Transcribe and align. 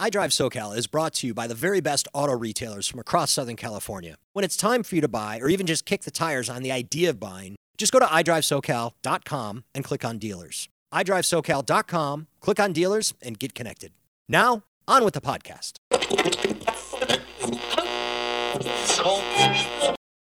iDrive 0.00 0.30
SoCal 0.30 0.74
is 0.74 0.86
brought 0.86 1.12
to 1.16 1.26
you 1.26 1.34
by 1.34 1.46
the 1.46 1.54
very 1.54 1.82
best 1.82 2.08
auto 2.14 2.32
retailers 2.32 2.88
from 2.88 3.00
across 3.00 3.30
Southern 3.30 3.56
California. 3.56 4.16
When 4.32 4.46
it's 4.46 4.56
time 4.56 4.82
for 4.82 4.94
you 4.94 5.02
to 5.02 5.08
buy 5.08 5.38
or 5.40 5.50
even 5.50 5.66
just 5.66 5.84
kick 5.84 6.04
the 6.04 6.10
tires 6.10 6.48
on 6.48 6.62
the 6.62 6.72
idea 6.72 7.10
of 7.10 7.20
buying, 7.20 7.56
just 7.76 7.92
go 7.92 7.98
to 7.98 8.06
iDriveSoCal.com 8.06 9.64
and 9.74 9.84
click 9.84 10.02
on 10.02 10.16
dealers. 10.16 10.70
iDriveSoCal.com, 10.94 12.28
click 12.40 12.58
on 12.58 12.72
dealers, 12.72 13.12
and 13.20 13.38
get 13.38 13.54
connected. 13.54 13.92
Now, 14.26 14.62
on 14.88 15.04
with 15.04 15.12
the 15.12 15.20
podcast. 15.20 15.74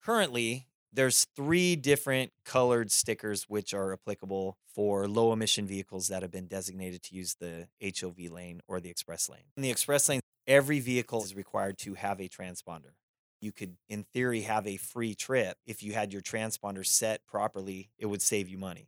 Currently, 0.05 0.68
there's 0.96 1.27
three 1.36 1.75
different 1.75 2.32
colored 2.46 2.89
stickers 2.91 3.43
which 3.43 3.73
are 3.73 3.93
applicable 3.93 4.57
for 4.73 5.07
low 5.07 5.34
emission 5.34 5.68
vehicles 5.68 6.07
that 6.07 6.21
have 6.21 6.32
been 6.32 6.48
designated 6.48 7.04
to 7.04 7.16
use 7.16 7.36
the 7.39 7.68
HOV 7.84 8.32
lane 8.32 8.61
or 8.68 8.79
the 8.79 8.89
express 8.89 9.29
lane. 9.29 9.43
In 9.57 9.64
the 9.64 9.71
express 9.71 10.07
lane, 10.10 10.21
every 10.47 10.79
vehicle 10.79 11.23
is 11.23 11.36
required 11.36 11.78
to 11.79 11.93
have 11.96 12.19
a 12.19 12.29
transponder. 12.29 12.93
You 13.42 13.52
could, 13.52 13.75
in 13.89 14.05
theory, 14.14 14.42
have 14.42 14.66
a 14.66 14.78
free 14.78 15.14
trip 15.14 15.57
if 15.68 15.83
you 15.83 15.93
had 15.93 16.14
your 16.14 16.21
transponder 16.21 16.86
set 16.86 17.25
properly, 17.27 17.89
it 18.00 18.07
would 18.07 18.21
save 18.21 18.47
you 18.47 18.57
money. 18.57 18.88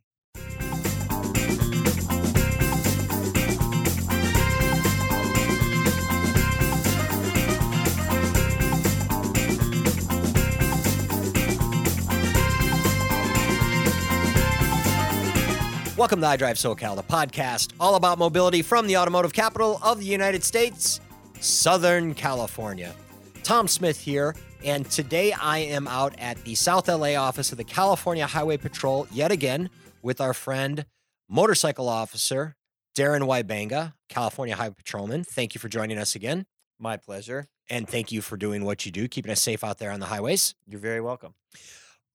Welcome 15.98 16.20
to 16.20 16.28
iDrive 16.28 16.54
SoCal, 16.54 16.94
the 16.94 17.02
podcast 17.02 17.72
all 17.80 17.96
about 17.96 18.20
mobility 18.20 18.62
from 18.62 18.86
the 18.86 18.96
automotive 18.96 19.32
capital 19.32 19.80
of 19.82 19.98
the 19.98 20.06
United 20.06 20.44
States, 20.44 21.00
Southern 21.40 22.14
California. 22.14 22.94
Tom 23.42 23.66
Smith 23.66 23.98
here, 23.98 24.36
and 24.64 24.88
today 24.88 25.32
I 25.32 25.58
am 25.58 25.88
out 25.88 26.14
at 26.20 26.40
the 26.44 26.54
South 26.54 26.86
LA 26.86 27.16
office 27.16 27.50
of 27.50 27.58
the 27.58 27.64
California 27.64 28.28
Highway 28.28 28.58
Patrol 28.58 29.08
yet 29.10 29.32
again 29.32 29.70
with 30.00 30.20
our 30.20 30.32
friend, 30.34 30.86
motorcycle 31.28 31.88
officer 31.88 32.54
Darren 32.96 33.22
Wybenga, 33.22 33.94
California 34.08 34.54
Highway 34.54 34.74
Patrolman. 34.76 35.24
Thank 35.24 35.56
you 35.56 35.58
for 35.58 35.68
joining 35.68 35.98
us 35.98 36.14
again, 36.14 36.46
My 36.78 36.96
pleasure. 36.96 37.48
and 37.68 37.88
thank 37.88 38.12
you 38.12 38.22
for 38.22 38.36
doing 38.36 38.64
what 38.64 38.86
you 38.86 38.92
do, 38.92 39.08
keeping 39.08 39.32
us 39.32 39.42
safe 39.42 39.64
out 39.64 39.78
there 39.78 39.90
on 39.90 39.98
the 39.98 40.06
highways. 40.06 40.54
You're 40.64 40.78
very 40.78 41.00
welcome. 41.00 41.34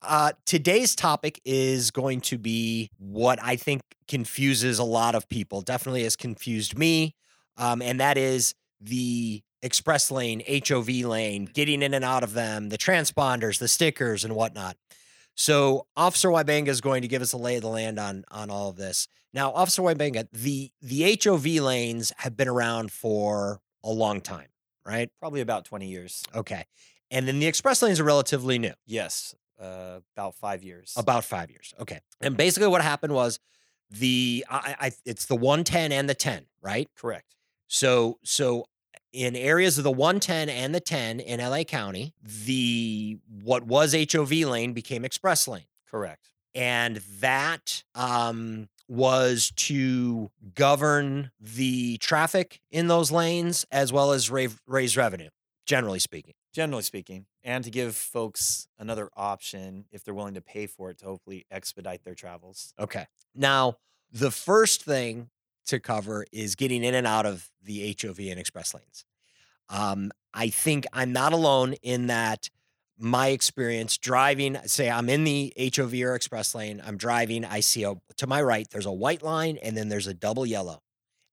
Uh, 0.03 0.33
today's 0.45 0.95
topic 0.95 1.39
is 1.45 1.91
going 1.91 2.21
to 2.21 2.37
be 2.37 2.89
what 2.97 3.39
I 3.41 3.55
think 3.55 3.81
confuses 4.07 4.79
a 4.79 4.83
lot 4.83 5.15
of 5.15 5.29
people. 5.29 5.61
Definitely 5.61 6.03
has 6.03 6.15
confused 6.15 6.77
me, 6.77 7.15
um, 7.57 7.81
and 7.81 7.99
that 7.99 8.17
is 8.17 8.53
the 8.81 9.41
express 9.61 10.11
lane, 10.11 10.43
HOV 10.47 10.89
lane, 10.89 11.45
getting 11.45 11.81
in 11.81 11.93
and 11.93 12.03
out 12.03 12.23
of 12.23 12.33
them, 12.33 12.69
the 12.69 12.77
transponders, 12.77 13.59
the 13.59 13.67
stickers, 13.67 14.23
and 14.23 14.35
whatnot. 14.35 14.77
So, 15.35 15.87
Officer 15.95 16.29
Wybenga 16.29 16.67
is 16.67 16.81
going 16.81 17.01
to 17.01 17.07
give 17.07 17.21
us 17.21 17.33
a 17.33 17.37
lay 17.37 17.55
of 17.55 17.61
the 17.63 17.69
land 17.69 17.99
on 17.99 18.23
on 18.29 18.49
all 18.49 18.69
of 18.69 18.75
this. 18.75 19.07
Now, 19.33 19.51
Officer 19.51 19.81
Wybenga, 19.81 20.27
the 20.31 20.71
the 20.81 21.17
HOV 21.23 21.45
lanes 21.63 22.11
have 22.17 22.37
been 22.37 22.47
around 22.47 22.91
for 22.91 23.61
a 23.83 23.89
long 23.89 24.21
time, 24.21 24.49
right? 24.85 25.09
Probably 25.19 25.41
about 25.41 25.65
20 25.65 25.87
years. 25.87 26.23
Okay, 26.35 26.65
and 27.09 27.27
then 27.27 27.39
the 27.39 27.47
express 27.47 27.81
lanes 27.81 27.99
are 27.99 28.03
relatively 28.03 28.59
new. 28.59 28.73
Yes, 28.85 29.33
uh, 29.59 29.99
about 30.15 30.35
five 30.35 30.63
years. 30.63 30.93
About 30.97 31.23
five 31.23 31.49
years. 31.49 31.73
Okay. 31.79 31.99
And 32.21 32.35
basically, 32.37 32.67
what 32.67 32.81
happened 32.81 33.13
was 33.13 33.39
the 33.89 34.45
I, 34.49 34.75
I 34.79 34.91
it's 35.05 35.25
the 35.25 35.35
110 35.35 35.91
and 35.91 36.09
the 36.09 36.15
10, 36.15 36.45
right? 36.61 36.89
Correct. 36.97 37.35
So 37.67 38.19
so 38.23 38.65
in 39.11 39.35
areas 39.35 39.77
of 39.77 39.83
the 39.83 39.91
110 39.91 40.49
and 40.49 40.73
the 40.73 40.79
10 40.79 41.19
in 41.19 41.39
LA 41.39 41.63
County, 41.63 42.13
the 42.23 43.17
what 43.43 43.63
was 43.63 43.95
HOV 43.95 44.31
lane 44.31 44.73
became 44.73 45.05
express 45.05 45.47
lane. 45.47 45.65
Correct. 45.89 46.29
And 46.55 46.97
that 47.19 47.83
um 47.95 48.69
was 48.89 49.51
to 49.55 50.29
govern 50.55 51.31
the 51.39 51.97
traffic 51.97 52.59
in 52.69 52.87
those 52.87 53.11
lanes 53.11 53.65
as 53.71 53.93
well 53.93 54.11
as 54.11 54.29
raise, 54.29 54.59
raise 54.67 54.97
revenue, 54.97 55.29
generally 55.65 55.99
speaking. 55.99 56.33
Generally 56.53 56.83
speaking, 56.83 57.25
and 57.43 57.63
to 57.63 57.71
give 57.71 57.95
folks 57.95 58.67
another 58.77 59.09
option 59.17 59.85
if 59.91 60.03
they're 60.03 60.13
willing 60.13 60.35
to 60.35 60.41
pay 60.41 60.67
for 60.67 60.91
it 60.91 60.99
to 60.99 61.05
hopefully 61.05 61.45
expedite 61.49 62.03
their 62.03 62.13
travels. 62.13 62.73
Okay. 62.79 63.07
Now, 63.33 63.77
the 64.11 64.29
first 64.29 64.83
thing 64.83 65.29
to 65.65 65.79
cover 65.79 66.25
is 66.31 66.55
getting 66.55 66.83
in 66.83 66.93
and 66.93 67.07
out 67.07 67.25
of 67.25 67.49
the 67.63 67.95
HOV 67.99 68.19
and 68.19 68.39
express 68.39 68.73
lanes. 68.73 69.05
Um, 69.69 70.11
I 70.33 70.49
think 70.49 70.85
I'm 70.93 71.11
not 71.11 71.33
alone 71.33 71.73
in 71.81 72.07
that 72.07 72.49
my 72.99 73.29
experience 73.29 73.97
driving, 73.97 74.57
say 74.65 74.89
I'm 74.89 75.09
in 75.09 75.23
the 75.23 75.53
HOV 75.75 75.93
or 75.95 76.15
express 76.15 76.53
lane, 76.53 76.81
I'm 76.85 76.97
driving, 76.97 77.43
I 77.43 77.61
see 77.61 77.83
a 77.83 77.95
to 78.17 78.27
my 78.27 78.41
right, 78.41 78.69
there's 78.69 78.85
a 78.85 78.91
white 78.91 79.23
line 79.23 79.57
and 79.63 79.75
then 79.75 79.89
there's 79.89 80.07
a 80.07 80.13
double 80.13 80.45
yellow. 80.45 80.81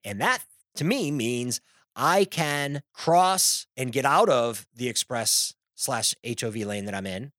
And 0.04 0.20
that 0.20 0.42
to 0.76 0.84
me 0.84 1.10
means 1.10 1.60
I 1.96 2.24
can 2.24 2.82
cross 2.92 3.66
and 3.76 3.92
get 3.92 4.04
out 4.04 4.28
of 4.28 4.66
the 4.74 4.88
express 4.88 5.54
slash 5.74 6.14
HOV 6.24 6.56
lane 6.56 6.84
that 6.84 6.94
I'm 6.94 7.06
in 7.06 7.32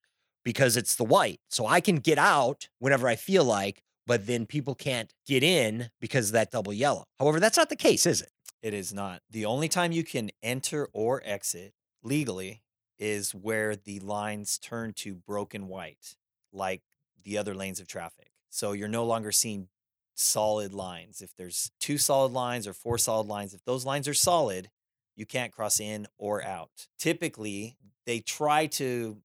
because 0.44 0.78
it's 0.78 0.95
the 0.95 1.03
white. 1.03 1.39
So 1.50 1.67
I 1.67 1.81
can 1.81 1.97
get 1.97 2.17
out 2.17 2.69
whenever 2.79 3.07
I 3.07 3.16
feel 3.16 3.44
like, 3.44 3.84
but 4.07 4.28
then 4.28 4.45
people 4.45 4.75
can't 4.75 5.13
get 5.25 5.44
in 5.44 5.90
because 6.00 6.29
of 6.29 6.34
that 6.34 6.51
double 6.51 6.73
yellow. 6.73 7.06
However, 7.19 7.40
that's 7.40 7.57
not 7.57 7.69
the 7.69 7.75
case, 7.75 8.06
is 8.06 8.22
it? 8.22 8.29
It 8.61 8.73
is 8.73 8.94
not. 8.94 9.22
The 9.29 9.45
only 9.45 9.69
time 9.69 9.91
you 9.91 10.03
can 10.03 10.29
enter 10.44 10.88
or 10.94 11.22
exit 11.25 11.73
legally 12.03 12.61
is 13.00 13.34
where 13.34 13.75
the 13.75 14.00
lines 14.00 14.57
turn 14.59 14.94
to 14.94 15.16
broken 15.16 15.67
white, 15.67 16.16
like 16.53 16.84
the 17.23 17.38
other 17.38 17.56
lanes 17.56 17.79
of 17.79 17.88
traffic. 17.88 18.31
So 18.50 18.73
you're 18.73 18.88
no 18.88 19.06
longer 19.06 19.31
seeing 19.31 19.69
solid 20.16 20.73
lines. 20.73 21.22
If 21.22 21.35
there's 21.35 21.72
two 21.79 21.97
solid 21.97 22.31
lines 22.31 22.67
or 22.67 22.73
four 22.73 22.97
solid 22.97 23.27
lines, 23.27 23.53
if 23.53 23.63
those 23.66 23.85
lines 23.85 24.07
are 24.07 24.13
solid, 24.13 24.69
you 25.16 25.25
can't 25.25 25.51
cross 25.51 25.79
in 25.79 26.07
or 26.17 26.44
out. 26.44 26.88
Typically, 26.97 27.77
they 28.05 28.19
try 28.19 28.66
to 28.67 29.17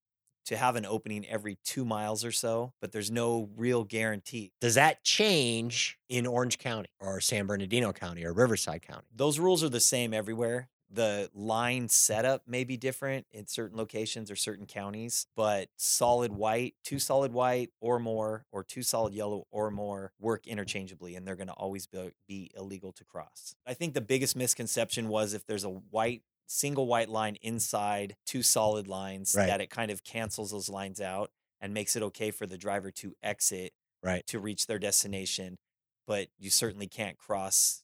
to 0.46 0.56
have 0.56 0.76
an 0.76 0.86
opening 0.86 1.26
every 1.26 1.58
2 1.64 1.84
miles 1.84 2.24
or 2.24 2.30
so, 2.30 2.72
but 2.80 2.92
there's 2.92 3.10
no 3.10 3.50
real 3.56 3.82
guarantee. 3.82 4.52
Does 4.60 4.76
that 4.76 5.02
change 5.02 5.98
in 6.08 6.24
Orange 6.24 6.58
County 6.58 6.88
or 7.00 7.20
San 7.20 7.46
Bernardino 7.46 7.92
County 7.92 8.24
or 8.24 8.32
Riverside 8.32 8.82
County? 8.82 9.08
Those 9.14 9.40
rules 9.40 9.64
are 9.64 9.68
the 9.68 9.80
same 9.80 10.14
everywhere. 10.14 10.68
The 10.88 11.30
line 11.34 11.88
setup 11.88 12.46
may 12.46 12.62
be 12.64 12.76
different 12.76 13.26
in 13.32 13.46
certain 13.46 13.76
locations 13.76 14.30
or 14.30 14.36
certain 14.36 14.66
counties, 14.66 15.26
but 15.34 15.68
solid 15.76 16.32
white, 16.32 16.74
two 16.84 16.98
solid 16.98 17.32
white 17.32 17.70
or 17.80 17.98
more, 17.98 18.46
or 18.52 18.62
two 18.62 18.82
solid 18.82 19.12
yellow 19.12 19.46
or 19.50 19.70
more 19.70 20.12
work 20.20 20.46
interchangeably, 20.46 21.16
and 21.16 21.26
they're 21.26 21.34
going 21.36 21.48
to 21.48 21.52
always 21.54 21.86
be, 21.86 22.12
be 22.28 22.50
illegal 22.56 22.92
to 22.92 23.04
cross. 23.04 23.56
I 23.66 23.74
think 23.74 23.94
the 23.94 24.00
biggest 24.00 24.36
misconception 24.36 25.08
was 25.08 25.34
if 25.34 25.44
there's 25.46 25.64
a 25.64 25.70
white 25.70 26.22
single 26.46 26.86
white 26.86 27.08
line 27.08 27.36
inside 27.42 28.14
two 28.24 28.42
solid 28.42 28.86
lines 28.86 29.34
Right. 29.36 29.46
that 29.48 29.60
it 29.60 29.68
kind 29.70 29.90
of 29.90 30.04
cancels 30.04 30.52
those 30.52 30.68
lines 30.68 31.00
out 31.00 31.32
and 31.60 31.74
makes 31.74 31.96
it 31.96 32.02
okay 32.04 32.30
for 32.30 32.46
the 32.46 32.56
driver 32.56 32.92
to 32.92 33.14
exit 33.22 33.72
Right. 34.02 34.24
to 34.28 34.38
reach 34.38 34.66
their 34.68 34.78
destination 34.78 35.58
but 36.06 36.28
you 36.38 36.50
certainly 36.50 36.86
can't 36.86 37.18
cross 37.18 37.82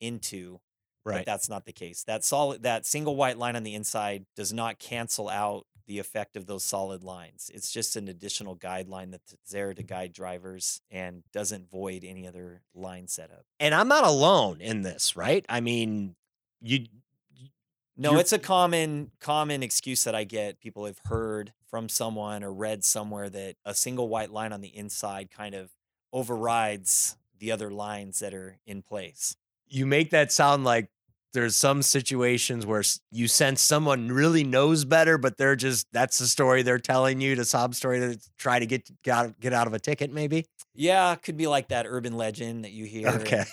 into 0.00 0.60
but 1.04 1.10
Right. 1.10 1.26
that's 1.26 1.48
not 1.48 1.66
the 1.66 1.72
case 1.72 2.02
that 2.04 2.24
solid 2.24 2.62
that 2.62 2.86
single 2.86 3.16
white 3.16 3.38
line 3.38 3.56
on 3.56 3.62
the 3.62 3.74
inside 3.74 4.26
does 4.36 4.52
not 4.52 4.78
cancel 4.78 5.28
out 5.28 5.66
the 5.86 5.98
effect 5.98 6.34
of 6.34 6.46
those 6.46 6.64
solid 6.64 7.04
lines 7.04 7.50
it's 7.52 7.70
just 7.70 7.94
an 7.96 8.08
additional 8.08 8.56
guideline 8.56 9.10
that's 9.10 9.34
there 9.50 9.74
to 9.74 9.82
mm-hmm. 9.82 9.86
guide 9.86 10.12
drivers 10.12 10.80
and 10.90 11.22
doesn't 11.32 11.70
void 11.70 12.04
any 12.04 12.26
other 12.26 12.62
line 12.74 13.06
setup 13.06 13.44
And 13.60 13.74
I'm 13.74 13.88
not 13.88 14.04
alone 14.04 14.60
in 14.60 14.82
this, 14.82 15.16
right? 15.16 15.44
I 15.48 15.60
mean, 15.60 16.16
you 16.60 16.86
No, 17.96 18.18
it's 18.18 18.32
a 18.32 18.38
common 18.38 19.10
common 19.20 19.62
excuse 19.62 20.04
that 20.04 20.14
I 20.14 20.24
get. 20.24 20.58
People 20.60 20.86
have 20.86 20.98
heard 21.04 21.52
from 21.68 21.88
someone 21.88 22.42
or 22.42 22.52
read 22.52 22.84
somewhere 22.84 23.28
that 23.30 23.56
a 23.64 23.74
single 23.74 24.08
white 24.08 24.30
line 24.30 24.52
on 24.52 24.60
the 24.60 24.76
inside 24.76 25.30
kind 25.30 25.54
of 25.54 25.70
overrides 26.12 27.16
the 27.38 27.52
other 27.52 27.70
lines 27.70 28.20
that 28.20 28.32
are 28.32 28.58
in 28.66 28.82
place. 28.82 29.36
you 29.68 29.86
make 29.86 30.10
that 30.10 30.30
sound 30.32 30.64
like 30.64 30.88
there's 31.34 31.54
some 31.54 31.82
situations 31.82 32.64
where 32.64 32.82
you 33.10 33.28
sense 33.28 33.60
someone 33.60 34.08
really 34.10 34.44
knows 34.44 34.86
better, 34.86 35.18
but 35.18 35.36
they're 35.36 35.56
just 35.56 35.86
that's 35.92 36.18
the 36.18 36.26
story 36.26 36.62
they're 36.62 36.78
telling 36.78 37.20
you, 37.20 37.36
the 37.36 37.44
sob 37.44 37.74
story 37.74 38.00
to 38.00 38.18
try 38.38 38.58
to 38.58 38.66
get 38.66 38.90
get 39.02 39.14
out, 39.14 39.40
get 39.40 39.52
out 39.52 39.66
of 39.66 39.74
a 39.74 39.78
ticket, 39.78 40.12
maybe. 40.12 40.46
Yeah, 40.74 41.14
could 41.16 41.36
be 41.36 41.46
like 41.46 41.68
that 41.68 41.84
urban 41.86 42.16
legend 42.16 42.64
that 42.64 42.72
you 42.72 42.86
hear. 42.86 43.08
Okay. 43.08 43.44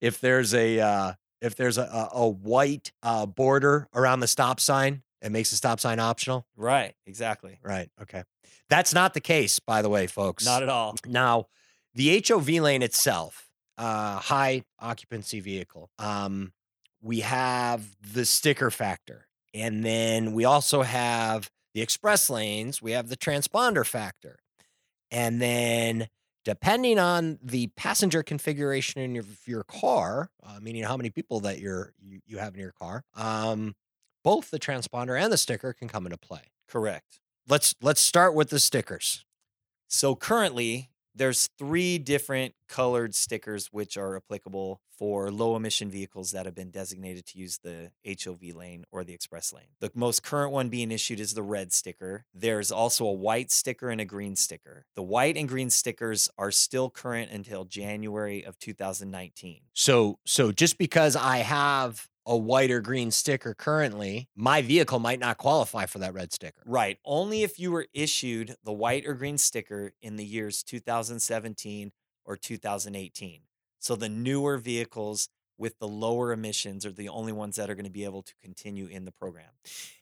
if 0.00 0.20
there's 0.20 0.52
a 0.54 0.80
uh, 0.80 1.12
if 1.40 1.54
there's 1.54 1.78
a, 1.78 1.82
a, 1.82 2.08
a 2.14 2.28
white 2.28 2.92
uh, 3.02 3.26
border 3.26 3.88
around 3.94 4.20
the 4.20 4.26
stop 4.26 4.58
sign, 4.58 5.02
it 5.20 5.30
makes 5.30 5.50
the 5.50 5.56
stop 5.56 5.80
sign 5.80 6.00
optional. 6.00 6.46
Right, 6.56 6.94
exactly. 7.06 7.58
Right. 7.62 7.90
Okay. 8.00 8.24
That's 8.68 8.94
not 8.94 9.14
the 9.14 9.20
case, 9.20 9.58
by 9.58 9.82
the 9.82 9.88
way, 9.88 10.06
folks. 10.06 10.44
Not 10.44 10.62
at 10.62 10.68
all. 10.68 10.96
Now, 11.06 11.46
the 11.94 12.24
HOV 12.26 12.48
lane 12.48 12.82
itself, 12.82 13.50
uh, 13.78 14.18
high 14.18 14.62
occupancy 14.78 15.40
vehicle, 15.40 15.90
um, 15.98 16.52
we 17.00 17.20
have 17.20 17.96
the 18.12 18.24
sticker 18.24 18.70
factor. 18.70 19.26
And 19.54 19.84
then 19.84 20.32
we 20.32 20.44
also 20.44 20.82
have 20.82 21.50
the 21.74 21.82
express 21.82 22.30
lanes, 22.30 22.80
we 22.80 22.92
have 22.92 23.08
the 23.08 23.16
transponder 23.16 23.84
factor. 23.84 24.38
And 25.10 25.40
then 25.42 26.08
depending 26.44 26.98
on 26.98 27.38
the 27.42 27.68
passenger 27.76 28.22
configuration 28.22 29.00
in 29.00 29.14
your, 29.14 29.24
your 29.46 29.64
car, 29.64 30.30
uh, 30.42 30.58
meaning 30.60 30.82
how 30.84 30.96
many 30.96 31.10
people 31.10 31.40
that 31.40 31.58
you're 31.60 31.92
you, 32.00 32.20
you 32.26 32.38
have 32.38 32.54
in 32.54 32.60
your 32.60 32.72
car, 32.72 33.04
um, 33.14 33.74
both 34.24 34.50
the 34.50 34.58
transponder 34.58 35.20
and 35.20 35.32
the 35.32 35.36
sticker 35.36 35.72
can 35.72 35.88
come 35.88 36.06
into 36.06 36.18
play. 36.18 36.52
Correct. 36.68 37.20
Let's 37.48 37.74
let's 37.82 38.00
start 38.00 38.34
with 38.34 38.50
the 38.50 38.60
stickers. 38.60 39.24
So 39.88 40.14
currently, 40.14 40.90
there's 41.14 41.48
three 41.58 41.98
different 41.98 42.54
colored 42.72 43.14
stickers 43.14 43.66
which 43.66 43.98
are 43.98 44.16
applicable 44.16 44.80
for 44.88 45.30
low 45.30 45.56
emission 45.56 45.90
vehicles 45.90 46.30
that 46.30 46.46
have 46.46 46.54
been 46.54 46.70
designated 46.70 47.26
to 47.26 47.38
use 47.38 47.58
the 47.62 47.90
HOV 48.06 48.56
lane 48.56 48.86
or 48.90 49.04
the 49.04 49.12
express 49.12 49.52
lane. 49.52 49.66
The 49.80 49.90
most 49.94 50.22
current 50.22 50.52
one 50.52 50.70
being 50.70 50.90
issued 50.90 51.20
is 51.20 51.34
the 51.34 51.42
red 51.42 51.74
sticker. 51.74 52.24
There's 52.32 52.72
also 52.72 53.04
a 53.04 53.12
white 53.12 53.50
sticker 53.50 53.90
and 53.90 54.00
a 54.00 54.06
green 54.06 54.36
sticker. 54.36 54.86
The 54.96 55.02
white 55.02 55.36
and 55.36 55.46
green 55.46 55.68
stickers 55.68 56.30
are 56.38 56.50
still 56.50 56.88
current 56.88 57.30
until 57.30 57.66
January 57.66 58.42
of 58.42 58.58
2019. 58.58 59.60
So 59.74 60.18
so 60.24 60.50
just 60.50 60.78
because 60.78 61.14
I 61.14 61.38
have 61.38 62.08
a 62.24 62.36
white 62.36 62.70
or 62.70 62.80
green 62.80 63.10
sticker 63.10 63.54
currently, 63.54 64.28
my 64.36 64.62
vehicle 64.62 64.98
might 64.98 65.18
not 65.18 65.38
qualify 65.38 65.86
for 65.86 65.98
that 65.98 66.14
red 66.14 66.32
sticker. 66.32 66.62
Right. 66.64 66.98
Only 67.04 67.42
if 67.42 67.58
you 67.58 67.72
were 67.72 67.86
issued 67.92 68.56
the 68.64 68.72
white 68.72 69.06
or 69.06 69.14
green 69.14 69.38
sticker 69.38 69.92
in 70.00 70.16
the 70.16 70.24
years 70.24 70.62
2017 70.62 71.92
or 72.24 72.36
2018. 72.36 73.40
So 73.78 73.96
the 73.96 74.08
newer 74.08 74.58
vehicles 74.58 75.28
with 75.58 75.78
the 75.78 75.88
lower 75.88 76.32
emissions 76.32 76.86
are 76.86 76.92
the 76.92 77.08
only 77.08 77.32
ones 77.32 77.56
that 77.56 77.70
are 77.70 77.74
going 77.74 77.84
to 77.84 77.90
be 77.90 78.04
able 78.04 78.22
to 78.22 78.34
continue 78.42 78.86
in 78.86 79.04
the 79.04 79.12
program. 79.12 79.50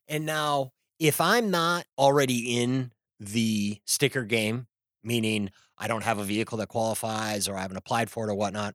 And 0.09 0.25
now, 0.27 0.73
if 0.99 1.21
I'm 1.21 1.51
not 1.51 1.87
already 1.99 2.61
in 2.61 2.93
the 3.19 3.81
sticker 3.87 4.25
game, 4.25 4.67
meaning 5.03 5.51
I 5.79 5.89
don't 5.89 6.05
have 6.05 6.19
a 6.19 6.25
vehicle 6.25 6.59
that 6.59 6.69
qualifies 6.69 7.49
or 7.49 7.57
I 7.57 7.63
haven't 7.63 7.77
applied 7.77 8.11
for 8.11 8.29
it 8.29 8.31
or 8.31 8.35
whatnot, 8.35 8.75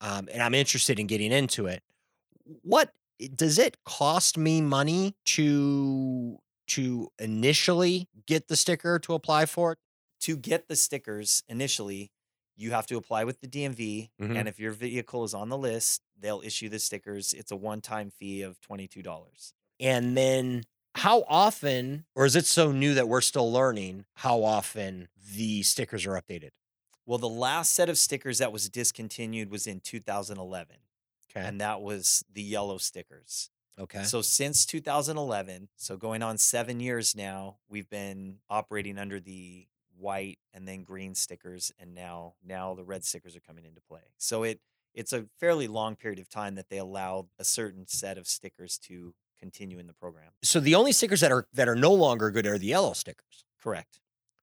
um, 0.00 0.28
and 0.32 0.42
I'm 0.42 0.54
interested 0.54 0.98
in 0.98 1.06
getting 1.06 1.32
into 1.32 1.66
it, 1.66 1.82
what 2.62 2.92
does 3.34 3.58
it 3.58 3.76
cost 3.84 4.36
me 4.36 4.60
money 4.60 5.14
to 5.24 6.38
to 6.68 7.08
initially 7.18 8.08
get 8.26 8.48
the 8.48 8.56
sticker 8.56 8.98
to 9.00 9.14
apply 9.14 9.46
for 9.46 9.72
it? 9.72 9.78
To 10.22 10.36
get 10.36 10.68
the 10.68 10.76
stickers 10.76 11.42
initially, 11.48 12.10
you 12.62 12.70
have 12.70 12.86
to 12.86 12.96
apply 12.96 13.24
with 13.24 13.40
the 13.40 13.46
DMV. 13.48 14.10
Mhm. 14.20 14.36
And 14.36 14.48
if 14.48 14.58
your 14.60 14.72
vehicle 14.72 15.24
is 15.24 15.34
on 15.34 15.48
the 15.48 15.58
list, 15.58 16.02
they'll 16.18 16.42
issue 16.42 16.68
the 16.68 16.78
stickers. 16.78 17.32
It's 17.34 17.50
a 17.50 17.56
one 17.56 17.80
time 17.80 18.10
fee 18.10 18.42
of 18.42 18.60
$22. 18.60 19.52
And 19.80 20.16
then 20.16 20.64
how 20.94 21.24
often, 21.28 22.04
or 22.14 22.24
is 22.26 22.36
it 22.36 22.46
so 22.46 22.70
new 22.70 22.94
that 22.94 23.08
we're 23.08 23.20
still 23.22 23.50
learning 23.50 24.04
how 24.14 24.44
often 24.44 25.08
the 25.34 25.62
stickers 25.62 26.06
are 26.06 26.20
updated? 26.20 26.50
Well, 27.06 27.18
the 27.18 27.28
last 27.28 27.72
set 27.72 27.88
of 27.88 27.98
stickers 27.98 28.38
that 28.38 28.52
was 28.52 28.68
discontinued 28.68 29.50
was 29.50 29.66
in 29.66 29.80
2011, 29.80 30.76
Okay. 31.30 31.44
and 31.46 31.60
that 31.60 31.80
was 31.82 32.22
the 32.30 32.42
yellow 32.42 32.78
stickers. 32.78 33.50
okay. 33.78 34.04
So 34.04 34.22
since 34.22 34.64
2011, 34.66 35.70
so 35.76 35.96
going 35.96 36.22
on 36.22 36.38
seven 36.38 36.78
years 36.78 37.16
now, 37.16 37.58
we've 37.68 37.88
been 37.88 38.38
operating 38.48 38.98
under 38.98 39.18
the 39.18 39.66
white 40.02 40.38
and 40.52 40.66
then 40.68 40.82
green 40.82 41.14
stickers, 41.14 41.72
and 41.78 41.94
now 41.94 42.34
now 42.44 42.74
the 42.74 42.84
red 42.84 43.04
stickers 43.04 43.36
are 43.36 43.40
coming 43.40 43.64
into 43.64 43.80
play. 43.80 44.12
So 44.18 44.42
it 44.42 44.60
it's 44.94 45.12
a 45.12 45.26
fairly 45.38 45.68
long 45.68 45.96
period 45.96 46.18
of 46.18 46.28
time 46.28 46.54
that 46.56 46.68
they 46.68 46.78
allow 46.78 47.28
a 47.38 47.44
certain 47.44 47.86
set 47.86 48.18
of 48.18 48.26
stickers 48.26 48.76
to 48.78 49.14
continue 49.38 49.78
in 49.78 49.86
the 49.86 49.94
program. 49.94 50.30
so 50.42 50.60
the 50.60 50.74
only 50.74 50.92
stickers 50.92 51.20
that 51.20 51.32
are 51.32 51.46
that 51.52 51.68
are 51.68 51.74
no 51.74 51.92
longer 51.92 52.30
good 52.30 52.46
are 52.46 52.58
the 52.58 52.66
yellow 52.66 52.92
stickers. 52.92 53.44
Correct. 53.60 54.00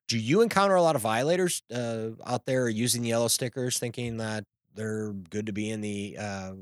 Do 0.08 0.18
you 0.18 0.42
encounter 0.42 0.76
a 0.76 0.82
lot 0.82 0.96
of 0.96 1.02
violators 1.04 1.62
uh, 1.72 2.10
out 2.26 2.46
there 2.46 2.68
using 2.68 3.04
the 3.04 3.10
yellow 3.10 3.28
stickers, 3.28 3.78
thinking 3.78 4.18
that 4.18 4.44
they're 4.74 5.12
good 5.12 5.46
to 5.46 5.52
be 5.52 5.70
in 5.70 5.82
the 5.82 6.18
uh, 6.20 6.54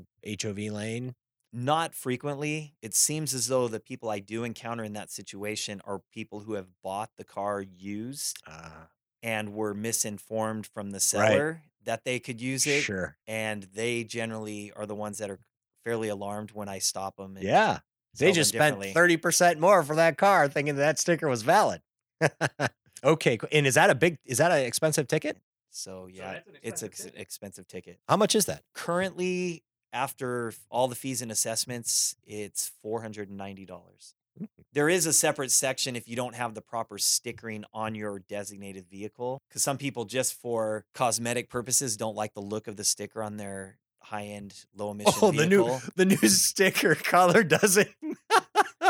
HOV 0.42 0.58
lane? 0.58 1.14
Not 1.52 1.94
frequently. 1.94 2.74
It 2.82 2.94
seems 2.94 3.32
as 3.34 3.46
though 3.46 3.68
the 3.68 3.80
people 3.80 4.10
I 4.10 4.18
do 4.18 4.44
encounter 4.44 4.84
in 4.84 4.92
that 4.92 5.10
situation 5.10 5.80
are 5.84 6.00
people 6.12 6.40
who 6.40 6.54
have 6.54 6.66
bought 6.82 7.10
the 7.16 7.24
car 7.24 7.60
used 7.62 8.36
Uh, 8.46 8.86
and 9.22 9.54
were 9.54 9.74
misinformed 9.74 10.66
from 10.66 10.90
the 10.90 10.96
Right. 10.96 11.02
seller 11.02 11.62
that 11.84 12.04
they 12.04 12.20
could 12.20 12.40
use 12.40 12.66
it. 12.66 12.82
sure. 12.82 13.16
and 13.26 13.62
they 13.74 14.04
generally 14.04 14.70
are 14.72 14.84
the 14.86 14.94
ones 14.94 15.18
that 15.18 15.30
are 15.30 15.40
fairly 15.84 16.08
alarmed 16.08 16.50
when 16.52 16.68
I 16.68 16.78
stop 16.80 17.16
them. 17.16 17.36
And 17.36 17.44
Yeah. 17.46 17.80
They 18.18 18.32
just 18.32 18.50
spent 18.52 18.82
thirty 18.94 19.16
percent 19.16 19.58
more 19.60 19.82
for 19.84 19.94
that 19.96 20.18
car, 20.18 20.48
thinking 20.48 20.76
that 20.76 20.98
sticker 20.98 21.28
was 21.28 21.42
valid. 21.42 21.82
okay, 23.04 23.38
and 23.52 23.66
is 23.66 23.74
that 23.74 23.90
a 23.90 23.94
big? 23.94 24.18
Is 24.24 24.38
that 24.38 24.50
an 24.50 24.58
expensive 24.64 25.06
ticket? 25.06 25.38
So 25.70 26.06
yeah, 26.06 26.32
an 26.32 26.42
it's 26.62 26.82
an 26.82 26.90
ticket. 26.90 27.14
expensive 27.16 27.68
ticket. 27.68 28.00
How 28.08 28.16
much 28.16 28.34
is 28.34 28.46
that? 28.46 28.64
Currently, 28.74 29.62
after 29.92 30.52
all 30.70 30.88
the 30.88 30.94
fees 30.94 31.22
and 31.22 31.30
assessments, 31.30 32.16
it's 32.26 32.70
four 32.82 33.02
hundred 33.02 33.28
and 33.28 33.38
ninety 33.38 33.64
dollars. 33.66 34.14
Mm. 34.40 34.48
There 34.72 34.88
is 34.88 35.06
a 35.06 35.12
separate 35.12 35.50
section 35.50 35.96
if 35.96 36.08
you 36.08 36.16
don't 36.16 36.34
have 36.34 36.54
the 36.54 36.60
proper 36.62 36.98
stickering 36.98 37.64
on 37.72 37.94
your 37.94 38.18
designated 38.18 38.86
vehicle, 38.90 39.42
because 39.48 39.62
some 39.62 39.78
people 39.78 40.04
just 40.04 40.34
for 40.34 40.84
cosmetic 40.94 41.48
purposes 41.50 41.96
don't 41.96 42.16
like 42.16 42.34
the 42.34 42.42
look 42.42 42.68
of 42.68 42.76
the 42.76 42.84
sticker 42.84 43.22
on 43.22 43.36
their 43.36 43.78
high-end, 44.00 44.64
low-emission 44.76 45.12
Oh, 45.20 45.32
the 45.32 45.46
new 45.46 45.78
the 45.96 46.04
new 46.04 46.16
sticker 46.28 46.94
color 46.94 47.42
doesn't. 47.42 47.88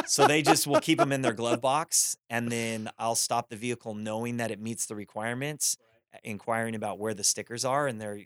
so 0.06 0.26
they 0.26 0.42
just 0.42 0.66
will 0.66 0.80
keep 0.80 0.98
them 0.98 1.12
in 1.12 1.22
their 1.22 1.32
glove 1.42 1.60
box 1.60 2.16
and 2.30 2.52
then 2.52 2.88
i'll 2.98 3.14
stop 3.16 3.48
the 3.48 3.56
vehicle 3.56 3.94
knowing 3.94 4.36
that 4.36 4.50
it 4.50 4.60
meets 4.60 4.86
the 4.86 4.94
requirements 4.94 5.76
inquiring 6.22 6.74
about 6.74 6.98
where 6.98 7.14
the 7.14 7.24
stickers 7.24 7.64
are 7.64 7.86
and 7.88 8.00
they're 8.00 8.20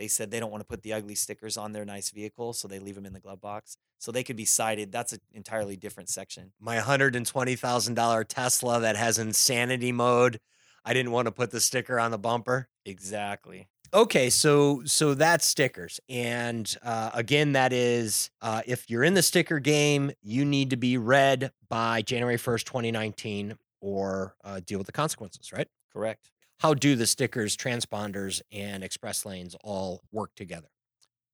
they 0.00 0.08
said 0.08 0.30
they 0.30 0.40
don't 0.40 0.50
want 0.50 0.62
to 0.62 0.66
put 0.66 0.82
the 0.82 0.94
ugly 0.94 1.14
stickers 1.14 1.58
on 1.58 1.72
their 1.72 1.84
nice 1.84 2.10
vehicle 2.10 2.54
so 2.54 2.66
they 2.66 2.78
leave 2.78 2.94
them 2.94 3.04
in 3.06 3.12
the 3.12 3.20
glove 3.20 3.40
box 3.40 3.76
so 3.98 4.10
they 4.10 4.24
could 4.24 4.34
be 4.34 4.46
cited 4.46 4.90
that's 4.90 5.12
an 5.12 5.20
entirely 5.34 5.76
different 5.76 6.08
section 6.08 6.52
my 6.58 6.78
hundred 6.78 7.14
and 7.14 7.26
twenty 7.26 7.54
thousand 7.54 7.94
dollar 7.94 8.24
Tesla 8.24 8.80
that 8.80 8.96
has 8.96 9.18
insanity 9.18 9.92
mode. 9.92 10.40
I 10.84 10.94
didn't 10.94 11.12
want 11.12 11.26
to 11.26 11.32
put 11.32 11.50
the 11.50 11.60
sticker 11.60 12.00
on 12.00 12.10
the 12.10 12.18
bumper. 12.18 12.68
exactly 12.84 13.68
Okay, 13.92 14.30
so 14.30 14.82
so 14.84 15.14
that's 15.14 15.44
stickers, 15.44 15.98
and 16.08 16.76
uh, 16.84 17.10
again, 17.12 17.54
that 17.54 17.72
is 17.72 18.30
uh, 18.40 18.62
if 18.64 18.88
you're 18.88 19.02
in 19.02 19.14
the 19.14 19.22
sticker 19.22 19.58
game, 19.58 20.12
you 20.22 20.44
need 20.44 20.70
to 20.70 20.76
be 20.76 20.96
read 20.96 21.50
by 21.68 22.00
January 22.00 22.36
first, 22.36 22.66
twenty 22.66 22.92
nineteen, 22.92 23.56
or 23.80 24.36
uh, 24.44 24.60
deal 24.64 24.78
with 24.78 24.86
the 24.86 24.92
consequences. 24.92 25.52
Right? 25.52 25.66
correct 25.92 26.30
How 26.60 26.74
do 26.74 26.94
the 26.96 27.06
stickers, 27.06 27.56
transponders, 27.56 28.42
and 28.52 28.84
express 28.84 29.24
lanes 29.24 29.56
all 29.62 30.02
work 30.12 30.34
together? 30.34 30.68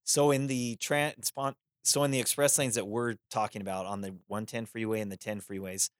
so 0.04 0.30
in 0.30 0.46
the 0.46 0.76
transpon 0.76 1.54
so 1.84 2.04
in 2.04 2.10
the 2.10 2.20
express 2.20 2.58
lanes 2.58 2.74
that 2.74 2.86
we're 2.86 3.16
talking 3.30 3.60
about 3.62 3.86
on 3.86 4.00
the 4.00 4.16
110 4.28 4.66
freeway 4.66 5.00
and 5.00 5.12
the 5.12 5.16
10 5.16 5.40
freeways 5.40 5.90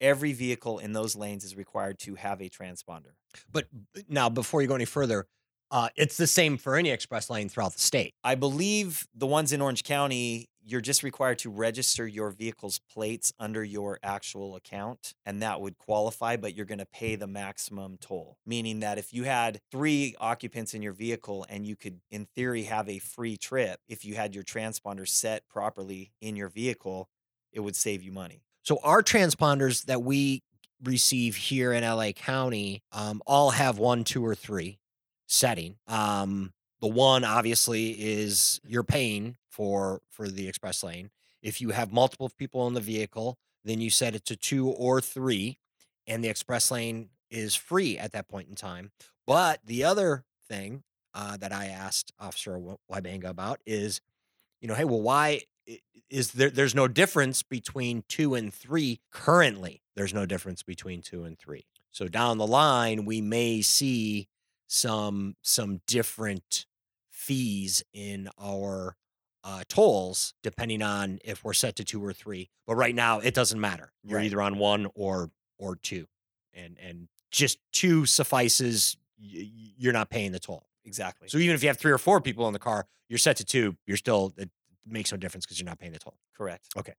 every 0.00 0.32
vehicle 0.32 0.78
in 0.78 0.92
those 0.92 1.16
lanes 1.16 1.44
is 1.44 1.56
required 1.56 1.98
to 1.98 2.14
have 2.14 2.40
a 2.40 2.48
transponder 2.48 3.12
But 3.50 3.66
now, 4.08 4.28
before 4.28 4.62
you 4.62 4.68
go 4.68 4.74
any 4.74 4.84
further, 4.84 5.26
uh, 5.70 5.88
it's 5.96 6.16
the 6.16 6.26
same 6.26 6.58
for 6.58 6.76
any 6.76 6.90
express 6.90 7.28
lane 7.28 7.48
throughout 7.48 7.72
the 7.72 7.80
state. 7.80 8.14
I 8.22 8.34
believe 8.34 9.06
the 9.14 9.26
ones 9.26 9.52
in 9.52 9.60
Orange 9.60 9.82
County, 9.82 10.48
you're 10.66 10.80
just 10.80 11.04
required 11.04 11.38
to 11.38 11.50
register 11.50 12.06
your 12.08 12.30
vehicle's 12.30 12.80
plates 12.92 13.32
under 13.38 13.62
your 13.62 14.00
actual 14.02 14.56
account, 14.56 15.14
and 15.24 15.40
that 15.40 15.60
would 15.60 15.78
qualify, 15.78 16.36
but 16.36 16.56
you're 16.56 16.66
going 16.66 16.78
to 16.78 16.86
pay 16.86 17.14
the 17.14 17.28
maximum 17.28 17.96
toll. 18.00 18.36
Meaning 18.44 18.80
that 18.80 18.98
if 18.98 19.14
you 19.14 19.22
had 19.22 19.60
three 19.70 20.16
occupants 20.18 20.74
in 20.74 20.82
your 20.82 20.92
vehicle 20.92 21.46
and 21.48 21.64
you 21.64 21.76
could, 21.76 22.00
in 22.10 22.26
theory, 22.34 22.64
have 22.64 22.88
a 22.88 22.98
free 22.98 23.36
trip, 23.36 23.78
if 23.88 24.04
you 24.04 24.16
had 24.16 24.34
your 24.34 24.42
transponder 24.42 25.06
set 25.06 25.48
properly 25.48 26.10
in 26.20 26.34
your 26.34 26.48
vehicle, 26.48 27.08
it 27.52 27.60
would 27.60 27.76
save 27.76 28.02
you 28.02 28.10
money. 28.10 28.42
So 28.62 28.80
our 28.82 29.02
transponders 29.02 29.84
that 29.84 30.02
we 30.02 30.42
receive 30.82 31.36
here 31.36 31.72
in 31.72 31.84
LA 31.84 32.10
County 32.10 32.82
um, 32.90 33.22
all 33.24 33.50
have 33.50 33.78
one, 33.78 34.02
two, 34.02 34.26
or 34.26 34.34
three 34.34 34.80
setting. 35.28 35.76
Um, 35.86 36.52
the 36.80 36.88
one 36.88 37.24
obviously 37.24 37.90
is 37.90 38.60
you're 38.66 38.84
paying 38.84 39.36
for 39.48 40.02
for 40.10 40.28
the 40.28 40.48
express 40.48 40.82
lane. 40.82 41.10
If 41.42 41.60
you 41.60 41.70
have 41.70 41.92
multiple 41.92 42.30
people 42.36 42.66
in 42.66 42.74
the 42.74 42.80
vehicle, 42.80 43.38
then 43.64 43.80
you 43.80 43.90
set 43.90 44.14
it 44.14 44.24
to 44.26 44.36
two 44.36 44.68
or 44.68 45.00
three, 45.00 45.58
and 46.06 46.22
the 46.22 46.28
express 46.28 46.70
lane 46.70 47.10
is 47.30 47.54
free 47.54 47.98
at 47.98 48.12
that 48.12 48.28
point 48.28 48.48
in 48.48 48.54
time. 48.54 48.90
But 49.26 49.60
the 49.64 49.84
other 49.84 50.24
thing 50.48 50.82
uh, 51.14 51.36
that 51.38 51.52
I 51.52 51.66
asked 51.66 52.12
Officer 52.20 52.58
Wy- 52.58 52.76
Wybenga 52.90 53.28
about 53.28 53.60
is, 53.66 54.00
you 54.60 54.68
know, 54.68 54.74
hey, 54.74 54.84
well, 54.84 55.00
why 55.00 55.42
is 56.10 56.32
there? 56.32 56.50
There's 56.50 56.74
no 56.74 56.88
difference 56.88 57.42
between 57.42 58.04
two 58.08 58.34
and 58.34 58.52
three 58.52 59.00
currently. 59.10 59.82
There's 59.96 60.14
no 60.14 60.26
difference 60.26 60.62
between 60.62 61.02
two 61.02 61.24
and 61.24 61.38
three. 61.38 61.66
So 61.90 62.08
down 62.08 62.38
the 62.38 62.46
line, 62.46 63.04
we 63.04 63.20
may 63.20 63.62
see 63.62 64.28
some 64.66 65.36
some 65.42 65.80
different 65.86 66.65
fees 67.26 67.82
in 67.92 68.28
our 68.40 68.96
uh, 69.44 69.62
tolls 69.68 70.34
depending 70.42 70.82
on 70.82 71.18
if 71.24 71.44
we're 71.44 71.52
set 71.52 71.76
to 71.76 71.84
two 71.84 72.04
or 72.04 72.12
three. 72.12 72.50
But 72.66 72.74
right 72.76 72.94
now, 72.94 73.20
it 73.20 73.34
doesn't 73.34 73.60
matter. 73.60 73.92
You're 74.02 74.18
Right. 74.18 74.26
either 74.26 74.40
on 74.42 74.58
one 74.58 74.88
or 74.94 75.30
or 75.58 75.76
two, 75.76 76.06
and 76.54 76.76
and 76.78 77.08
just 77.30 77.58
two 77.72 78.06
suffices. 78.06 78.96
You're 79.18 79.92
not 79.92 80.10
paying 80.10 80.32
the 80.32 80.38
toll. 80.40 80.66
Exactly. 80.84 81.28
So 81.28 81.38
even 81.38 81.54
if 81.54 81.62
you 81.62 81.68
have 81.68 81.78
three 81.78 81.92
or 81.92 81.98
four 81.98 82.20
people 82.20 82.46
in 82.46 82.52
the 82.52 82.58
car, 82.58 82.86
you're 83.08 83.18
set 83.18 83.36
to 83.38 83.44
two. 83.44 83.76
You're 83.86 83.96
still 83.96 84.32
it 84.36 84.50
makes 84.84 85.10
no 85.12 85.18
difference 85.18 85.46
because 85.46 85.58
you're 85.58 85.66
not 85.68 85.78
paying 85.78 85.92
the 85.92 85.98
toll. 85.98 86.16
Correct. 86.36 86.68
Okay. 86.76 86.94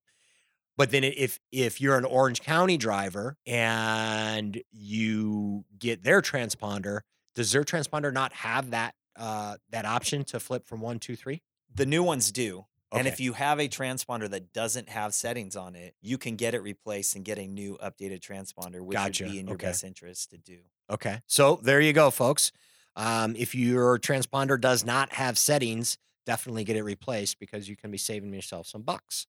But 0.78 0.92
then 0.92 1.04
if 1.04 1.40
if 1.52 1.80
you're 1.82 1.98
an 1.98 2.06
Orange 2.06 2.42
County 2.42 2.78
driver 2.78 3.38
and 3.46 4.62
you 4.72 5.66
get 5.78 6.04
their 6.04 6.22
transponder, 6.22 7.02
does 7.36 7.52
their 7.52 7.64
transponder 7.64 8.12
not 8.14 8.32
have 8.34 8.72
that 8.72 8.96
uh, 9.18 9.58
that 9.70 9.86
option 9.86 10.24
to 10.26 10.40
flip 10.40 10.66
from 10.68 10.82
one, 10.82 11.00
two, 11.00 11.16
three? 11.16 11.44
The 11.74 11.86
new 11.86 12.04
ones 12.04 12.32
do. 12.32 12.66
And 12.94 13.08
if 13.08 13.20
you 13.20 13.34
have 13.34 13.60
a 13.60 13.68
transponder 13.68 14.30
that 14.30 14.54
doesn't 14.54 14.90
have 14.90 15.14
settings 15.14 15.56
on 15.56 15.76
it, 15.76 15.96
you 16.02 16.18
can 16.18 16.36
get 16.36 16.56
it 16.56 16.60
replaced 16.62 17.16
and 17.16 17.24
get 17.24 17.38
a 17.38 17.46
new 17.46 17.78
updated 17.78 18.20
transponder, 18.22 18.82
which 18.82 19.06
Gotcha. 19.06 19.08
would 19.08 19.22
be 19.22 19.38
in 19.40 19.48
your 19.48 19.58
Okay. 19.58 19.60
best 19.60 19.84
interest 19.84 20.32
to 20.32 20.38
do. 20.38 20.64
Okay. 20.90 21.22
So 21.28 21.58
there 21.62 21.82
you 21.82 21.94
go, 21.94 22.10
folks. 22.12 22.52
Um, 22.96 23.36
if 23.36 23.54
your 23.54 24.00
transponder 24.00 24.60
does 24.60 24.86
not 24.86 25.14
have 25.14 25.38
settings, 25.38 25.98
definitely 26.26 26.64
get 26.64 26.76
it 26.76 26.84
replaced 26.84 27.40
because 27.40 27.70
you 27.70 27.76
can 27.76 27.92
be 27.92 27.98
saving 27.98 28.34
yourself 28.34 28.68
some 28.68 28.82
bucks. 28.82 29.28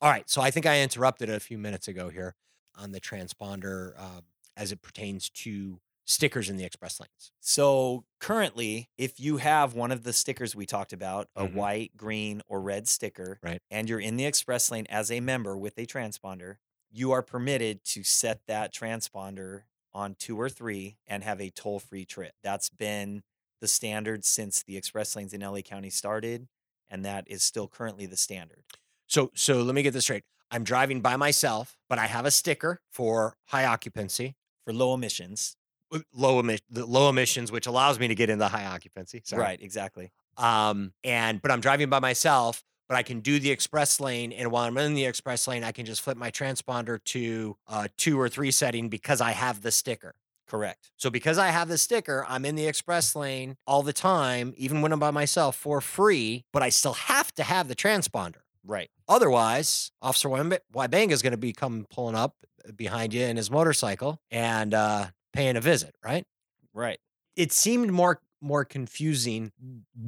All 0.00 0.10
right. 0.10 0.28
So 0.28 0.40
I 0.42 0.50
think 0.50 0.66
I 0.66 0.82
interrupted 0.82 1.30
a 1.30 1.40
few 1.40 1.58
minutes 1.58 1.88
ago 1.88 2.08
here 2.08 2.34
on 2.74 2.92
the 2.92 3.00
transponder 3.00 3.94
uh, 3.98 4.20
as 4.56 4.72
it 4.72 4.82
pertains 4.82 5.30
to 5.30 5.80
stickers 6.06 6.50
in 6.50 6.56
the 6.56 6.64
express 6.64 7.00
lanes. 7.00 7.32
So 7.40 8.04
currently, 8.20 8.90
if 8.98 9.18
you 9.20 9.38
have 9.38 9.74
one 9.74 9.90
of 9.92 10.02
the 10.02 10.12
stickers 10.12 10.54
we 10.54 10.66
talked 10.66 10.92
about, 10.92 11.28
a 11.34 11.44
Mhm. 11.44 11.46
white, 11.46 11.96
green, 11.96 12.42
or 12.46 12.60
red 12.60 12.88
sticker, 12.88 13.40
Right. 13.42 13.60
and 13.70 13.88
you're 13.88 14.00
in 14.00 14.16
the 14.16 14.26
express 14.26 14.70
lane 14.70 14.86
as 14.88 15.10
a 15.10 15.20
member 15.20 15.56
with 15.56 15.78
a 15.78 15.86
transponder, 15.86 16.56
you 16.90 17.12
are 17.12 17.22
permitted 17.22 17.84
to 17.84 18.04
set 18.04 18.46
that 18.46 18.72
transponder 18.72 19.64
on 19.92 20.14
two 20.14 20.38
or 20.40 20.48
three 20.50 20.98
and 21.06 21.24
have 21.24 21.40
a 21.40 21.50
toll 21.50 21.78
free 21.80 22.04
trip. 22.04 22.34
That's 22.42 22.68
been 22.68 23.22
the 23.60 23.68
standard 23.68 24.24
since 24.24 24.62
the 24.62 24.76
express 24.76 25.16
lanes 25.16 25.32
in 25.32 25.42
LA 25.42 25.62
County 25.62 25.90
started, 25.90 26.48
and 26.88 27.04
that 27.04 27.26
is 27.28 27.42
still 27.42 27.68
currently 27.68 28.06
the 28.06 28.16
standard. 28.16 28.64
So 29.06 29.30
so 29.34 29.62
let 29.62 29.74
me 29.74 29.82
get 29.82 29.92
this 29.92 30.04
straight. 30.04 30.24
I'm 30.50 30.64
driving 30.64 31.00
by 31.00 31.16
myself, 31.16 31.76
but 31.88 31.98
I 31.98 32.06
have 32.06 32.26
a 32.26 32.30
sticker 32.30 32.80
for 32.92 33.36
high 33.46 33.64
occupancy, 33.64 34.36
For 34.66 34.72
low 34.72 34.94
emissions. 34.94 35.56
Uh, 35.94 36.00
low 36.12 36.42
emi- 36.42 36.60
the 36.70 36.84
low 36.84 37.08
emissions, 37.08 37.52
which 37.52 37.66
allows 37.66 37.98
me 37.98 38.08
to 38.08 38.14
get 38.14 38.30
in 38.30 38.38
the 38.38 38.48
high 38.48 38.66
occupancy. 38.66 39.22
Sorry. 39.24 39.42
Right, 39.42 39.62
exactly. 39.62 40.12
Um, 40.36 40.92
and 41.04 41.40
but 41.40 41.50
I'm 41.50 41.60
driving 41.60 41.88
by 41.88 42.00
myself, 42.00 42.64
but 42.88 42.96
I 42.96 43.02
can 43.02 43.20
do 43.20 43.38
the 43.38 43.50
express 43.50 44.00
lane, 44.00 44.32
and 44.32 44.50
while 44.50 44.64
I'm 44.64 44.76
in 44.78 44.94
the 44.94 45.04
express 45.06 45.46
lane, 45.46 45.62
I 45.64 45.72
can 45.72 45.86
just 45.86 46.00
flip 46.02 46.16
my 46.16 46.30
transponder 46.30 47.02
to 47.04 47.56
uh 47.68 47.88
two 47.96 48.20
or 48.20 48.28
three 48.28 48.50
setting 48.50 48.88
because 48.88 49.20
I 49.20 49.30
have 49.32 49.62
the 49.62 49.70
sticker. 49.70 50.14
Correct. 50.46 50.90
So 50.96 51.08
because 51.08 51.38
I 51.38 51.48
have 51.48 51.68
the 51.68 51.78
sticker, 51.78 52.26
I'm 52.28 52.44
in 52.44 52.54
the 52.54 52.66
express 52.66 53.16
lane 53.16 53.56
all 53.66 53.82
the 53.82 53.94
time, 53.94 54.52
even 54.56 54.82
when 54.82 54.92
I'm 54.92 54.98
by 55.00 55.10
myself 55.10 55.56
for 55.56 55.80
free, 55.80 56.44
but 56.52 56.62
I 56.62 56.68
still 56.68 56.92
have 56.92 57.32
to 57.36 57.42
have 57.42 57.68
the 57.68 57.74
transponder. 57.74 58.42
Right. 58.66 58.90
Otherwise, 59.08 59.90
Officer 60.02 60.28
Wybenga 60.28 61.10
is 61.12 61.22
going 61.22 61.32
to 61.32 61.38
be 61.38 61.52
come 61.52 61.86
pulling 61.90 62.14
up 62.14 62.36
behind 62.76 63.12
you 63.12 63.24
in 63.24 63.36
his 63.36 63.50
motorcycle 63.50 64.20
and 64.30 64.72
uh, 64.74 65.06
paying 65.34 65.56
a 65.56 65.60
visit, 65.60 65.94
right? 66.04 66.24
Right. 66.72 66.98
It 67.36 67.52
seemed 67.52 67.92
more 67.92 68.20
more 68.40 68.64
confusing 68.64 69.52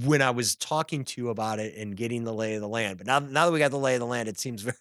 when 0.04 0.20
I 0.22 0.30
was 0.30 0.56
talking 0.56 1.04
to 1.04 1.20
you 1.22 1.30
about 1.30 1.58
it 1.58 1.74
and 1.76 1.96
getting 1.96 2.24
the 2.24 2.34
lay 2.34 2.54
of 2.54 2.60
the 2.60 2.68
land. 2.68 2.98
But 2.98 3.06
now, 3.06 3.18
now 3.18 3.46
that 3.46 3.52
we 3.52 3.58
got 3.58 3.70
the 3.70 3.78
lay 3.78 3.94
of 3.94 4.00
the 4.00 4.06
land, 4.06 4.28
it 4.28 4.38
seems 4.38 4.62
very 4.62 4.76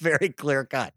very 0.00 0.28
clear 0.30 0.64
cut. 0.64 0.92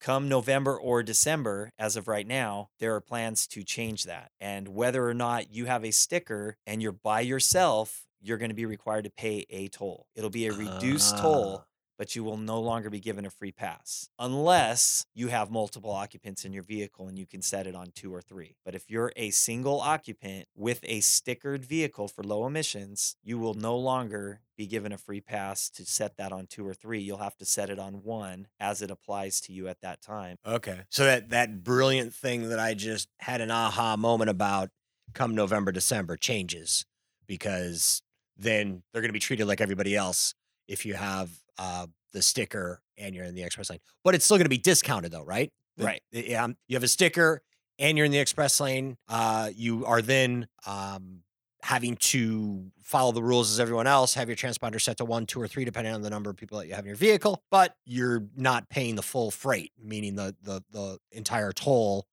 come 0.00 0.28
November 0.28 0.76
or 0.78 1.02
December, 1.02 1.72
as 1.78 1.96
of 1.96 2.08
right 2.08 2.26
now, 2.26 2.68
there 2.80 2.94
are 2.94 3.00
plans 3.00 3.46
to 3.48 3.62
change 3.64 4.04
that. 4.04 4.30
And 4.40 4.68
whether 4.68 5.06
or 5.08 5.14
not 5.14 5.52
you 5.52 5.66
have 5.66 5.84
a 5.84 5.90
sticker 5.90 6.56
and 6.66 6.82
you're 6.82 6.92
by 6.92 7.20
yourself, 7.20 8.04
you're 8.20 8.38
going 8.38 8.50
to 8.50 8.54
be 8.54 8.66
required 8.66 9.04
to 9.04 9.10
pay 9.10 9.46
a 9.50 9.68
toll. 9.68 10.06
It'll 10.16 10.30
be 10.30 10.46
a 10.46 10.52
reduced 10.52 11.14
Ah. 11.16 11.20
toll, 11.22 11.64
but 11.98 12.14
you 12.14 12.22
will 12.22 12.36
no 12.36 12.60
longer 12.60 12.88
be 12.88 13.00
given 13.00 13.26
a 13.26 13.30
free 13.30 13.50
pass 13.50 14.08
unless 14.18 15.04
you 15.14 15.28
have 15.28 15.50
multiple 15.50 15.90
occupants 15.90 16.44
in 16.44 16.52
your 16.52 16.62
vehicle 16.62 17.08
and 17.08 17.18
you 17.18 17.26
can 17.26 17.42
set 17.42 17.66
it 17.66 17.74
on 17.74 17.90
two 17.94 18.14
or 18.14 18.22
three. 18.22 18.54
But 18.64 18.76
if 18.76 18.88
you're 18.88 19.12
a 19.16 19.30
single 19.30 19.80
occupant 19.80 20.46
with 20.54 20.80
a 20.84 21.00
stickered 21.00 21.64
vehicle 21.64 22.06
for 22.06 22.22
low 22.22 22.46
emissions, 22.46 23.16
you 23.22 23.38
will 23.38 23.54
no 23.54 23.76
longer 23.76 24.40
be 24.56 24.66
given 24.66 24.92
a 24.92 24.98
free 24.98 25.20
pass 25.20 25.68
to 25.70 25.84
set 25.84 26.16
that 26.16 26.32
on 26.32 26.46
two 26.46 26.66
or 26.66 26.74
three. 26.74 27.00
You'll 27.00 27.18
have 27.18 27.36
to 27.38 27.44
set 27.44 27.68
it 27.68 27.78
on 27.78 28.04
one 28.04 28.46
as 28.60 28.80
it 28.80 28.90
applies 28.90 29.40
to 29.42 29.52
you 29.52 29.68
at 29.68 29.80
that 29.82 30.00
time. 30.00 30.36
Okay. 30.46 30.82
So 30.88 31.04
that 31.04 31.30
that 31.30 31.64
brilliant 31.64 32.14
thing 32.14 32.48
that 32.48 32.58
I 32.58 32.74
just 32.74 33.08
had 33.18 33.40
an 33.40 33.50
aha 33.50 33.96
moment 33.96 34.30
about 34.30 34.70
come 35.14 35.34
November, 35.34 35.72
December 35.72 36.16
changes 36.16 36.86
because 37.26 38.02
then 38.36 38.82
they're 38.92 39.02
going 39.02 39.10
to 39.10 39.12
be 39.12 39.18
treated 39.18 39.46
like 39.46 39.60
everybody 39.60 39.96
else 39.96 40.34
if 40.68 40.86
you 40.86 40.94
have 40.94 41.30
uh, 41.58 41.86
the 42.12 42.22
sticker 42.22 42.80
and 42.96 43.14
you're 43.14 43.24
in 43.24 43.34
the 43.34 43.42
express 43.42 43.70
lane. 43.70 43.80
But 44.04 44.14
it's 44.14 44.24
still 44.24 44.36
going 44.36 44.44
to 44.46 44.48
be 44.50 44.58
discounted 44.58 45.12
though, 45.12 45.24
right? 45.24 45.52
The- 45.76 45.84
Right. 45.84 46.02
the- 46.12 46.28
Yeah. 46.28 46.46
You 46.66 46.76
have 46.76 46.82
a 46.82 46.88
sticker 46.88 47.42
and 47.78 47.96
you're 47.96 48.06
in 48.06 48.12
the 48.12 48.18
express 48.18 48.60
lane. 48.60 48.96
Uh, 49.08 49.50
you 49.54 49.84
are 49.86 50.02
then 50.02 50.48
um, 50.66 51.22
having 51.62 51.96
to 51.96 52.70
follow 52.82 53.12
the 53.12 53.22
rules 53.22 53.50
as 53.52 53.60
everyone 53.60 53.86
else. 53.86 54.14
Have 54.14 54.28
your 54.28 54.36
transponder 54.36 54.80
set 54.80 54.96
to 54.98 55.04
one, 55.04 55.26
two, 55.26 55.40
or 55.40 55.46
three, 55.46 55.64
depending 55.64 55.92
on 55.92 56.02
the 56.02 56.10
number 56.10 56.30
of 56.30 56.36
people 56.36 56.58
that 56.58 56.66
you 56.66 56.74
have 56.74 56.84
in 56.84 56.88
your 56.88 56.96
vehicle. 56.96 57.42
But 57.50 57.76
you're 57.84 58.24
not 58.36 58.68
paying 58.68 58.94
the 58.96 59.02
full 59.02 59.30
freight, 59.30 59.72
meaning 59.80 60.14
the 60.16 60.34
the 60.42 60.62
the 60.70 60.98
entire 61.12 61.52
toll 61.52 62.06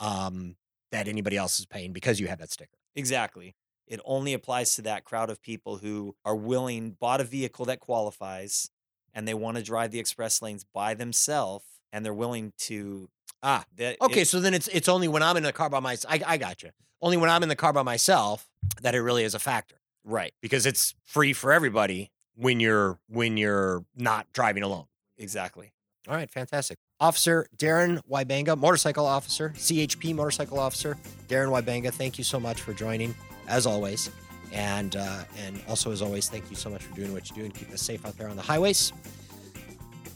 um, 0.00 0.56
that 0.92 1.08
anybody 1.08 1.36
else 1.36 1.58
is 1.58 1.66
paying 1.66 1.92
because 1.92 2.20
you 2.20 2.28
have 2.28 2.38
that 2.38 2.50
sticker. 2.52 2.76
Exactly. 2.94 3.54
It 3.86 4.00
only 4.04 4.34
applies 4.34 4.74
to 4.76 4.82
that 4.82 5.04
crowd 5.04 5.30
of 5.30 5.40
people 5.42 5.78
who 5.78 6.14
are 6.24 6.36
willing, 6.36 6.90
bought 6.92 7.20
a 7.20 7.24
vehicle 7.24 7.64
that 7.66 7.80
qualifies, 7.80 8.70
and 9.18 9.26
they 9.26 9.34
want 9.34 9.56
to 9.56 9.62
drive 9.64 9.90
the 9.90 9.98
express 9.98 10.40
lanes 10.40 10.64
by 10.72 10.94
themselves, 10.94 11.64
and 11.92 12.06
they're 12.06 12.14
willing 12.14 12.52
to. 12.56 13.10
Ah, 13.42 13.64
that 13.76 13.96
Okay, 14.00 14.22
so 14.22 14.38
then 14.38 14.54
it's 14.54 14.68
it's 14.68 14.88
only 14.88 15.08
when 15.08 15.24
I'm 15.24 15.36
in 15.36 15.42
the 15.42 15.52
car 15.52 15.68
by 15.68 15.80
myself. 15.80 16.14
I, 16.14 16.20
I 16.24 16.36
got 16.36 16.62
you. 16.62 16.70
Only 17.02 17.16
when 17.16 17.28
I'm 17.28 17.42
in 17.42 17.48
the 17.48 17.56
car 17.56 17.72
by 17.72 17.82
myself 17.82 18.48
that 18.80 18.94
it 18.94 19.00
really 19.00 19.24
is 19.24 19.34
a 19.34 19.40
factor 19.40 19.74
right, 20.04 20.32
because 20.40 20.66
it's 20.66 20.94
free 21.04 21.32
for 21.32 21.52
everybody 21.52 22.12
when 22.36 22.60
you're 22.60 23.00
when 23.08 23.36
you're 23.36 23.84
not 23.96 24.28
driving 24.32 24.62
alone. 24.62 24.86
exactly. 25.18 25.72
All 26.08 26.14
right, 26.14 26.30
fantastic. 26.30 26.78
Officer 27.00 27.48
Darren 27.56 28.00
Wybenga, 28.08 28.56
motorcycle 28.56 29.04
officer, 29.04 29.52
CHP 29.56 30.14
motorcycle 30.14 30.60
officer. 30.60 30.96
Darren 31.26 31.50
Wybenga, 31.50 31.92
thank 31.92 32.18
you 32.18 32.24
so 32.24 32.38
much 32.38 32.62
for 32.62 32.72
joining, 32.72 33.14
as 33.48 33.66
always. 33.66 34.10
And 34.52 34.96
uh, 34.96 35.24
and 35.46 35.60
also, 35.68 35.90
as 35.92 36.02
always, 36.02 36.28
thank 36.28 36.50
you 36.50 36.56
so 36.56 36.70
much 36.70 36.82
for 36.82 36.94
doing 36.94 37.12
what 37.12 37.28
you 37.28 37.36
do 37.36 37.44
and 37.44 37.54
keeping 37.54 37.74
us 37.74 37.82
safe 37.82 38.06
out 38.06 38.16
there 38.16 38.28
on 38.28 38.36
the 38.36 38.42
highways. 38.42 38.92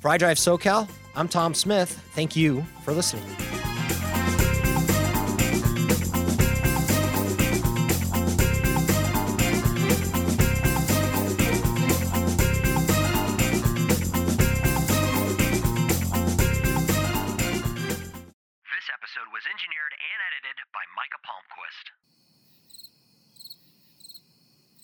For 0.01 0.11
iDrive 0.11 0.39
SoCal, 0.39 0.89
I'm 1.15 1.29
Tom 1.29 1.55
Smith. 1.55 1.91
Thank 2.15 2.35
you 2.35 2.65
for 2.85 2.93
listening. 2.93 3.25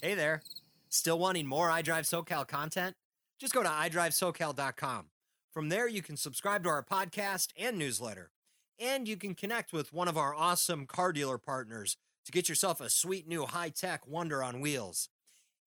Hey 0.01 0.15
there. 0.15 0.43
Still 0.91 1.19
wanting 1.19 1.49
more 1.49 1.71
iDrive 1.71 2.05
SoCal 2.05 2.47
content? 2.47 2.95
Just 3.41 3.53
go 3.53 3.65
to 3.65 3.69
iDriveSoCal.com. 3.69 5.07
From 5.53 5.71
there, 5.71 5.89
you 5.89 6.03
can 6.03 6.17
subscribe 6.17 6.63
to 6.63 6.69
our 6.69 6.85
podcast 6.85 7.49
and 7.59 7.77
newsletter. 7.77 8.31
And 8.79 9.09
you 9.09 9.17
can 9.17 9.35
connect 9.35 9.73
with 9.73 9.93
one 9.93 10.07
of 10.07 10.17
our 10.17 10.37
awesome 10.37 10.87
car 10.87 11.13
dealer 11.13 11.37
partners 11.37 11.97
to 12.27 12.31
get 12.31 12.49
yourself 12.49 12.81
a 12.81 12.89
sweet 12.89 13.27
new 13.27 13.45
high 13.45 13.71
tech 13.71 14.07
wonder 14.07 14.41
on 14.41 14.61
wheels. 14.61 15.09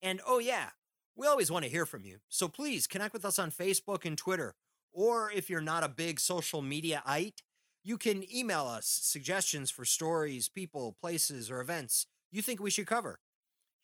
And 0.02 0.22
oh, 0.26 0.40
yeah, 0.40 0.70
we 1.14 1.28
always 1.28 1.52
want 1.52 1.66
to 1.66 1.72
hear 1.72 1.86
from 1.86 2.06
you. 2.06 2.20
So 2.30 2.48
please 2.48 2.88
connect 2.88 3.12
with 3.12 3.26
us 3.26 3.38
on 3.38 3.52
Facebook 3.52 4.06
and 4.06 4.18
Twitter. 4.18 4.56
Or 4.94 5.30
if 5.30 5.50
you're 5.50 5.60
not 5.60 5.84
a 5.84 5.90
big 5.90 6.22
social 6.22 6.62
media 6.62 7.04
ite, 7.06 7.42
you 7.84 7.98
can 7.98 8.24
email 8.34 8.66
us 8.66 8.86
suggestions 8.88 9.70
for 9.72 9.84
stories, 9.84 10.48
people, 10.48 10.96
places, 11.02 11.52
or 11.52 11.60
events 11.60 12.08
you 12.32 12.42
think 12.42 12.62
we 12.62 12.72
should 12.72 12.88
cover. 12.88 13.20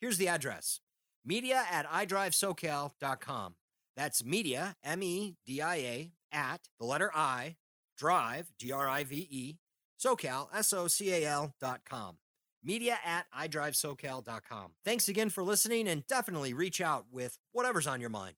Here's 0.00 0.18
the 0.18 0.28
address 0.28 0.80
media 1.24 1.64
at 1.70 1.86
iDriveSoCal.com. 1.86 3.54
That's 3.96 4.24
media, 4.24 4.76
M 4.84 5.02
E 5.02 5.36
D 5.44 5.60
I 5.60 5.76
A, 5.76 6.12
at 6.32 6.68
the 6.78 6.86
letter 6.86 7.10
I, 7.14 7.56
drive, 7.96 8.52
D 8.58 8.70
R 8.70 8.88
I 8.88 9.04
V 9.04 9.26
E, 9.30 9.58
SoCal, 10.00 10.48
S 10.54 10.72
O 10.72 10.86
C 10.86 11.12
A 11.12 11.26
L.com. 11.26 12.18
media 12.62 12.98
at 13.04 13.26
idrivesocal.com. 13.36 14.72
Thanks 14.84 15.08
again 15.08 15.30
for 15.30 15.42
listening 15.42 15.88
and 15.88 16.06
definitely 16.06 16.54
reach 16.54 16.80
out 16.80 17.06
with 17.10 17.38
whatever's 17.52 17.86
on 17.86 18.00
your 18.00 18.10
mind. 18.10 18.36